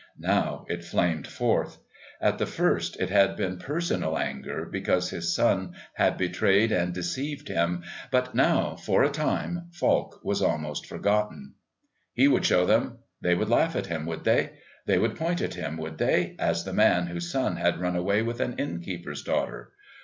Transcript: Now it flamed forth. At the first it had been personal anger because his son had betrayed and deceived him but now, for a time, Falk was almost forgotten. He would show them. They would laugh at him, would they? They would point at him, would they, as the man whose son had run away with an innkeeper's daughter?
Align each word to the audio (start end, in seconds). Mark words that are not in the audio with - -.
Now 0.17 0.65
it 0.67 0.83
flamed 0.83 1.27
forth. 1.27 1.77
At 2.19 2.39
the 2.39 2.47
first 2.47 2.99
it 2.99 3.11
had 3.11 3.35
been 3.35 3.59
personal 3.59 4.17
anger 4.17 4.65
because 4.65 5.11
his 5.11 5.35
son 5.35 5.75
had 5.93 6.17
betrayed 6.17 6.71
and 6.71 6.91
deceived 6.91 7.47
him 7.49 7.83
but 8.09 8.33
now, 8.33 8.75
for 8.75 9.03
a 9.03 9.11
time, 9.11 9.67
Falk 9.71 10.19
was 10.23 10.41
almost 10.41 10.87
forgotten. 10.87 11.53
He 12.15 12.27
would 12.27 12.45
show 12.47 12.65
them. 12.65 12.97
They 13.21 13.35
would 13.35 13.49
laugh 13.49 13.75
at 13.75 13.85
him, 13.85 14.07
would 14.07 14.23
they? 14.23 14.53
They 14.87 14.97
would 14.97 15.17
point 15.17 15.39
at 15.39 15.53
him, 15.53 15.77
would 15.77 15.99
they, 15.99 16.35
as 16.39 16.63
the 16.63 16.73
man 16.73 17.05
whose 17.05 17.29
son 17.31 17.57
had 17.57 17.79
run 17.79 17.95
away 17.95 18.23
with 18.23 18.39
an 18.39 18.57
innkeeper's 18.57 19.21
daughter? 19.21 19.71